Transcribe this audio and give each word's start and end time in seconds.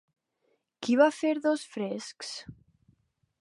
Qui 0.87 0.95
va 1.01 1.09
fer 1.17 1.33
dos 1.43 1.67
frescs? 1.75 2.33